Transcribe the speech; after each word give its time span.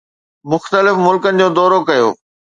مختلف 0.51 0.95
ملڪن 1.07 1.33
جو 1.41 1.47
دورو 1.59 1.79
ڪيو 1.89 2.07